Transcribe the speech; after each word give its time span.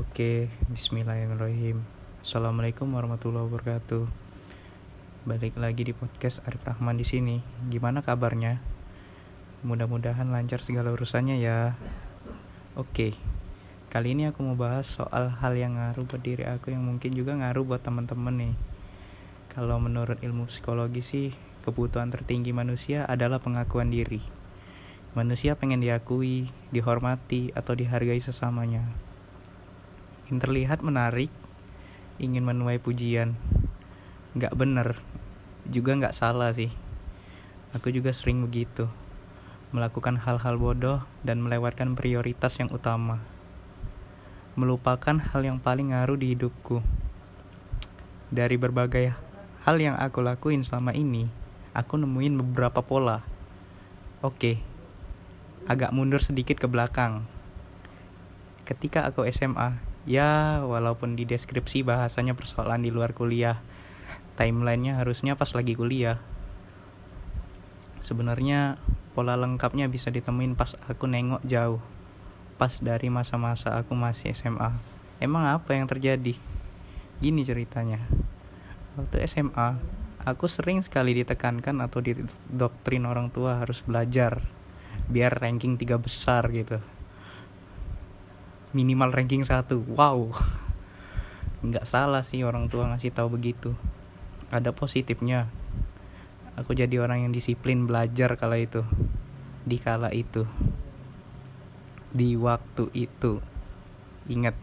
Oke, 0.00 0.48
bismillahirrahmanirrahim. 0.72 1.84
Assalamualaikum 2.24 2.88
warahmatullahi 2.88 3.44
wabarakatuh. 3.44 4.08
Balik 5.28 5.60
lagi 5.60 5.84
di 5.84 5.92
podcast 5.92 6.40
Arif 6.48 6.64
Rahman 6.64 6.96
di 6.96 7.04
sini. 7.04 7.44
Gimana 7.68 8.00
kabarnya? 8.00 8.64
Mudah-mudahan 9.60 10.32
lancar 10.32 10.64
segala 10.64 10.96
urusannya 10.96 11.36
ya. 11.36 11.76
Oke. 12.80 13.12
Kali 13.92 14.16
ini 14.16 14.24
aku 14.24 14.40
mau 14.40 14.56
bahas 14.56 14.88
soal 14.88 15.36
hal 15.36 15.52
yang 15.60 15.76
ngaruh 15.76 16.08
buat 16.08 16.24
diri 16.24 16.48
aku 16.48 16.72
yang 16.72 16.80
mungkin 16.80 17.12
juga 17.12 17.36
ngaruh 17.36 17.68
buat 17.68 17.84
teman-teman 17.84 18.40
nih. 18.40 18.54
Kalau 19.52 19.76
menurut 19.84 20.16
ilmu 20.24 20.48
psikologi 20.48 21.04
sih, 21.04 21.28
kebutuhan 21.68 22.08
tertinggi 22.08 22.56
manusia 22.56 23.04
adalah 23.04 23.36
pengakuan 23.36 23.92
diri. 23.92 24.24
Manusia 25.12 25.60
pengen 25.60 25.84
diakui, 25.84 26.48
dihormati, 26.72 27.52
atau 27.52 27.76
dihargai 27.76 28.24
sesamanya. 28.24 29.09
Ingin 30.30 30.46
terlihat 30.46 30.86
menarik, 30.86 31.26
ingin 32.22 32.46
menuai 32.46 32.78
pujian. 32.78 33.34
Nggak 34.38 34.54
bener, 34.54 34.94
juga 35.66 35.98
nggak 35.98 36.14
salah 36.14 36.54
sih. 36.54 36.70
Aku 37.74 37.90
juga 37.90 38.14
sering 38.14 38.38
begitu. 38.46 38.86
Melakukan 39.74 40.22
hal-hal 40.22 40.54
bodoh 40.54 41.02
dan 41.26 41.42
melewatkan 41.42 41.98
prioritas 41.98 42.62
yang 42.62 42.70
utama. 42.70 43.18
Melupakan 44.54 45.18
hal 45.18 45.42
yang 45.42 45.58
paling 45.58 45.90
ngaruh 45.90 46.14
di 46.14 46.38
hidupku. 46.38 46.78
Dari 48.30 48.54
berbagai 48.54 49.10
hal 49.66 49.82
yang 49.82 49.98
aku 49.98 50.22
lakuin 50.22 50.62
selama 50.62 50.94
ini, 50.94 51.26
aku 51.74 51.98
nemuin 51.98 52.38
beberapa 52.38 52.86
pola. 52.86 53.26
Oke, 54.22 54.62
agak 55.66 55.90
mundur 55.90 56.22
sedikit 56.22 56.54
ke 56.54 56.70
belakang. 56.70 57.26
Ketika 58.62 59.10
aku 59.10 59.26
SMA, 59.26 59.89
ya 60.08 60.62
walaupun 60.64 61.16
di 61.16 61.28
deskripsi 61.28 61.84
bahasanya 61.84 62.32
persoalan 62.32 62.80
di 62.80 62.92
luar 62.92 63.12
kuliah, 63.12 63.60
timelinenya 64.36 65.00
harusnya 65.00 65.36
pas 65.36 65.52
lagi 65.52 65.76
kuliah. 65.76 66.20
Sebenarnya 68.00 68.80
pola 69.12 69.36
lengkapnya 69.36 69.90
bisa 69.92 70.08
ditemuin 70.08 70.56
pas 70.56 70.72
aku 70.88 71.04
nengok 71.04 71.44
jauh, 71.44 71.82
pas 72.56 72.72
dari 72.80 73.12
masa-masa 73.12 73.76
aku 73.76 73.92
masih 73.92 74.32
SMA. 74.32 74.72
Emang 75.20 75.44
apa 75.44 75.76
yang 75.76 75.84
terjadi? 75.84 76.32
Gini 77.20 77.44
ceritanya. 77.44 78.00
Waktu 78.96 79.20
SMA, 79.28 79.76
aku 80.24 80.48
sering 80.48 80.80
sekali 80.80 81.12
ditekankan 81.12 81.84
atau 81.84 82.00
didoktrin 82.00 83.04
orang 83.04 83.28
tua 83.28 83.60
harus 83.60 83.84
belajar 83.84 84.40
biar 85.10 85.32
ranking 85.42 85.74
tiga 85.74 85.98
besar 85.98 86.46
gitu 86.54 86.78
minimal 88.70 89.10
ranking 89.10 89.42
satu. 89.42 89.82
Wow. 89.82 90.30
Nggak 91.66 91.84
salah 91.84 92.22
sih 92.22 92.46
orang 92.46 92.70
tua 92.70 92.86
ngasih 92.90 93.10
tahu 93.10 93.34
begitu. 93.34 93.74
Ada 94.54 94.70
positifnya. 94.70 95.50
Aku 96.54 96.74
jadi 96.74 97.02
orang 97.02 97.26
yang 97.26 97.32
disiplin 97.34 97.86
belajar 97.90 98.38
kala 98.38 98.62
itu. 98.62 98.86
Di 99.66 99.76
kala 99.82 100.14
itu. 100.14 100.46
Di 102.14 102.38
waktu 102.38 102.90
itu. 102.94 103.42
Ingat. 104.30 104.54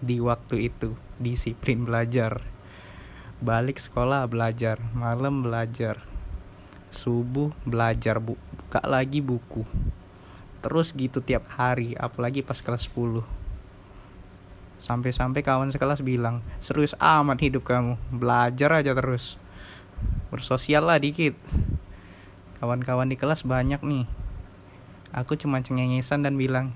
Di 0.00 0.16
waktu 0.20 0.72
itu. 0.72 0.96
Disiplin 1.20 1.84
belajar. 1.84 2.40
Balik 3.44 3.80
sekolah 3.80 4.24
belajar. 4.28 4.80
Malam 4.96 5.44
belajar. 5.44 6.00
Subuh 6.90 7.52
belajar 7.68 8.18
buka 8.18 8.82
lagi 8.82 9.22
buku 9.22 9.62
terus 10.60 10.92
gitu 10.92 11.24
tiap 11.24 11.48
hari 11.56 11.96
apalagi 11.96 12.44
pas 12.44 12.60
kelas 12.60 12.88
10 12.92 13.40
sampai-sampai 14.80 15.44
kawan 15.44 15.68
sekelas 15.68 16.00
bilang 16.00 16.40
serius 16.58 16.96
amat 16.96 17.38
hidup 17.44 17.68
kamu 17.68 18.00
belajar 18.08 18.80
aja 18.80 18.96
terus. 18.96 19.36
Bersosial 20.32 20.88
lah 20.88 20.96
dikit. 20.96 21.36
Kawan-kawan 22.58 23.12
di 23.12 23.20
kelas 23.20 23.44
banyak 23.44 23.84
nih. 23.84 24.08
Aku 25.12 25.36
cuma 25.36 25.60
cengengesan 25.60 26.24
dan 26.24 26.40
bilang 26.40 26.72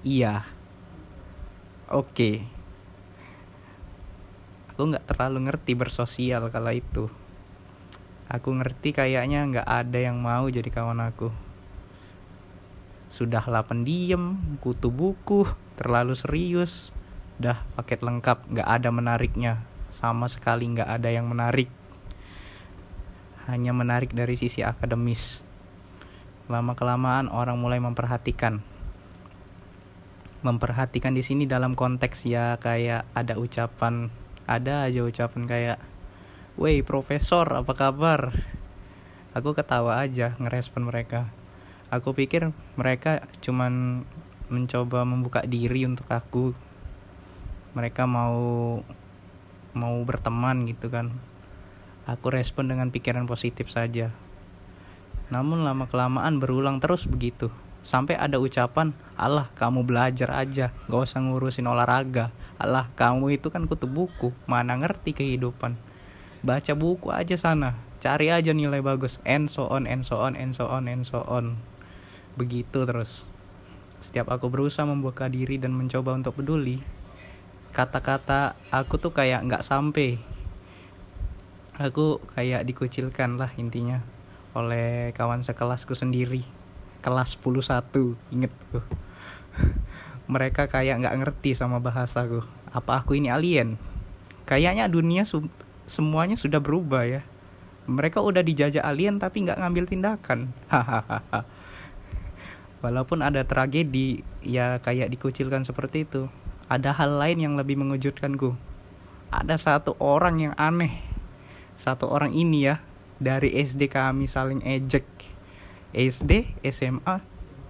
iya. 0.00 0.48
Oke. 1.92 2.48
Aku 4.72 4.88
nggak 4.90 5.04
terlalu 5.04 5.52
ngerti 5.52 5.76
bersosial 5.76 6.48
kala 6.48 6.72
itu. 6.72 7.12
Aku 8.24 8.56
ngerti 8.56 8.96
kayaknya 8.96 9.44
nggak 9.44 9.68
ada 9.68 9.98
yang 10.00 10.16
mau 10.16 10.48
jadi 10.48 10.66
kawan 10.72 11.04
aku. 11.12 11.28
Sudahlah 13.14 13.62
pendiam, 13.62 14.42
kutu 14.58 14.90
buku, 14.90 15.46
terlalu 15.78 16.18
serius. 16.18 16.90
Dah 17.38 17.62
paket 17.78 18.02
lengkap, 18.02 18.50
nggak 18.50 18.66
ada 18.66 18.90
menariknya. 18.90 19.62
Sama 19.86 20.26
sekali 20.26 20.66
nggak 20.66 20.90
ada 20.98 21.14
yang 21.14 21.30
menarik. 21.30 21.70
Hanya 23.46 23.70
menarik 23.70 24.10
dari 24.10 24.34
sisi 24.34 24.66
akademis. 24.66 25.46
Lama-kelamaan 26.50 27.30
orang 27.30 27.54
mulai 27.54 27.78
memperhatikan. 27.78 28.58
Memperhatikan 30.42 31.14
di 31.14 31.22
sini 31.22 31.46
dalam 31.46 31.78
konteks 31.78 32.26
ya 32.26 32.58
kayak 32.58 33.06
ada 33.14 33.38
ucapan, 33.38 34.10
ada 34.50 34.90
aja 34.90 35.06
ucapan 35.06 35.46
kayak 35.46 35.78
Woi 36.58 36.82
profesor 36.82 37.46
apa 37.46 37.78
kabar? 37.78 38.34
Aku 39.38 39.54
ketawa 39.54 40.02
aja 40.02 40.34
ngerespon 40.42 40.90
mereka. 40.90 41.43
Aku 41.94 42.10
pikir 42.10 42.50
mereka 42.74 43.22
cuman 43.38 44.02
mencoba 44.50 45.06
membuka 45.06 45.46
diri 45.46 45.86
untuk 45.86 46.10
aku. 46.10 46.50
Mereka 47.78 48.02
mau 48.10 48.34
mau 49.78 49.94
berteman 50.02 50.66
gitu 50.66 50.90
kan. 50.90 51.14
Aku 52.10 52.34
respon 52.34 52.66
dengan 52.66 52.90
pikiran 52.90 53.30
positif 53.30 53.70
saja. 53.70 54.10
Namun 55.30 55.62
lama 55.62 55.86
kelamaan 55.86 56.42
berulang 56.42 56.82
terus 56.82 57.06
begitu. 57.06 57.54
Sampai 57.86 58.18
ada 58.18 58.42
ucapan, 58.42 58.90
Allah 59.14 59.54
kamu 59.54 59.86
belajar 59.86 60.34
aja, 60.34 60.74
gak 60.90 61.04
usah 61.04 61.20
ngurusin 61.22 61.68
olahraga. 61.70 62.34
Allah 62.58 62.90
kamu 62.98 63.38
itu 63.38 63.54
kan 63.54 63.70
kutu 63.70 63.86
buku, 63.86 64.34
mana 64.50 64.74
ngerti 64.74 65.14
kehidupan 65.14 65.78
baca 66.44 66.76
buku 66.76 67.08
aja 67.08 67.40
sana 67.40 67.72
cari 68.04 68.28
aja 68.28 68.52
nilai 68.52 68.84
bagus 68.84 69.16
and 69.24 69.48
so 69.48 69.64
on 69.64 69.88
and 69.88 70.04
so 70.04 70.20
on 70.20 70.36
and 70.36 70.52
so 70.52 70.68
on 70.68 70.84
and 70.84 71.08
so 71.08 71.24
on 71.24 71.56
begitu 72.34 72.86
terus. 72.86 73.26
Setiap 74.04 74.28
aku 74.28 74.52
berusaha 74.52 74.84
membuka 74.84 75.26
diri 75.32 75.56
dan 75.56 75.72
mencoba 75.72 76.12
untuk 76.12 76.36
peduli 76.38 76.82
kata-kata 77.74 78.54
aku 78.70 79.02
tuh 79.02 79.10
kayak 79.10 79.50
nggak 79.50 79.66
sampai. 79.66 80.22
Aku 81.74 82.22
kayak 82.38 82.62
dikucilkan 82.62 83.34
lah 83.34 83.50
intinya 83.58 83.98
oleh 84.54 85.10
kawan 85.18 85.42
sekelasku 85.42 85.98
sendiri 85.98 86.46
kelas 87.02 87.34
11 87.42 87.82
inget 88.30 88.54
tuh 88.70 88.86
mereka 90.32 90.70
kayak 90.70 91.02
nggak 91.02 91.18
ngerti 91.20 91.58
sama 91.58 91.82
bahasaku 91.82 92.46
apa 92.74 92.98
aku 92.98 93.14
ini 93.14 93.30
alien? 93.30 93.78
Kayaknya 94.50 94.90
dunia 94.90 95.22
semuanya 95.86 96.34
sudah 96.34 96.58
berubah 96.58 97.06
ya. 97.06 97.22
Mereka 97.86 98.18
udah 98.18 98.42
dijajah 98.42 98.82
alien 98.82 99.22
tapi 99.22 99.46
nggak 99.46 99.62
ngambil 99.62 99.84
tindakan. 99.86 100.50
Hahaha 100.72 101.46
walaupun 102.84 103.24
ada 103.24 103.40
tragedi 103.48 104.20
ya 104.44 104.76
kayak 104.84 105.08
dikucilkan 105.08 105.64
seperti 105.64 106.04
itu. 106.04 106.28
Ada 106.68 106.92
hal 106.92 107.16
lain 107.16 107.40
yang 107.40 107.54
lebih 107.56 107.80
mengejutkanku. 107.80 108.52
Ada 109.32 109.56
satu 109.56 109.96
orang 109.96 110.44
yang 110.44 110.54
aneh. 110.60 111.00
Satu 111.80 112.12
orang 112.12 112.36
ini 112.36 112.68
ya 112.68 112.84
dari 113.16 113.56
SD 113.56 113.88
kami 113.88 114.28
saling 114.28 114.60
ejek. 114.68 115.08
SD 115.96 116.60
SMA 116.68 117.24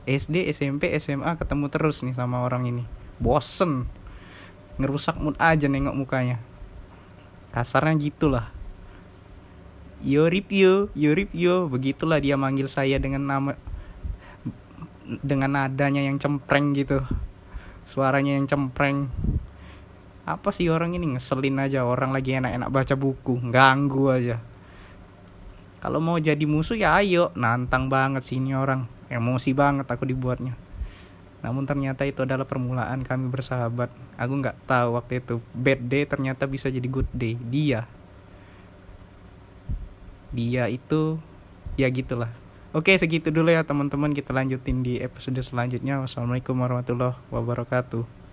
SD 0.05 0.53
SMP 0.53 0.93
SMA 1.01 1.33
ketemu 1.41 1.73
terus 1.73 2.05
nih 2.05 2.13
sama 2.13 2.45
orang 2.45 2.69
ini. 2.69 2.85
Bosen. 3.17 3.89
Ngerusak 4.77 5.17
mood 5.17 5.39
aja 5.41 5.65
nengok 5.71 5.97
mukanya. 5.97 6.43
Kasarnya 7.55 7.97
gitulah. 7.97 8.47
Yoripyo, 10.05 10.93
Yoripyo, 10.93 11.73
begitulah 11.73 12.21
dia 12.21 12.37
manggil 12.37 12.69
saya 12.69 13.01
dengan 13.01 13.25
nama 13.25 13.57
dengan 15.05 15.53
nadanya 15.53 16.01
yang 16.01 16.17
cempreng 16.17 16.73
gitu. 16.73 17.05
Suaranya 17.85 18.37
yang 18.37 18.49
cempreng. 18.49 19.13
Apa 20.25 20.49
sih 20.57 20.73
orang 20.73 20.97
ini 20.97 21.17
ngeselin 21.17 21.61
aja 21.61 21.85
orang 21.85 22.17
lagi 22.17 22.33
enak-enak 22.33 22.73
baca 22.73 22.95
buku, 22.97 23.37
ganggu 23.53 24.09
aja. 24.09 24.41
Kalau 25.85 26.01
mau 26.01 26.17
jadi 26.17 26.41
musuh 26.49 26.81
ya 26.81 26.97
ayo, 26.97 27.29
nantang 27.37 27.93
banget 27.93 28.25
sih 28.25 28.41
ini 28.41 28.57
orang. 28.57 28.89
Emosi 29.13 29.53
banget 29.53 29.85
aku 29.85 30.09
dibuatnya. 30.09 30.57
Namun 31.45 31.69
ternyata 31.69 32.09
itu 32.09 32.25
adalah 32.25 32.49
permulaan 32.49 33.05
kami 33.05 33.29
bersahabat. 33.29 33.93
Aku 34.17 34.33
nggak 34.41 34.65
tahu 34.65 34.97
waktu 34.97 35.21
itu 35.21 35.45
bad 35.53 35.77
day 35.85 36.09
ternyata 36.09 36.49
bisa 36.49 36.73
jadi 36.73 36.89
good 36.89 37.05
day. 37.13 37.37
Dia, 37.37 37.85
dia 40.33 40.65
itu 40.73 41.21
ya 41.77 41.93
gitulah. 41.93 42.33
Oke 42.75 42.99
segitu 42.99 43.31
dulu 43.31 43.55
ya 43.55 43.63
teman-teman 43.63 44.11
kita 44.11 44.35
lanjutin 44.35 44.83
di 44.83 44.99
episode 44.99 45.39
selanjutnya. 45.47 46.03
Wassalamualaikum 46.03 46.59
warahmatullahi 46.59 47.15
wabarakatuh. 47.31 48.24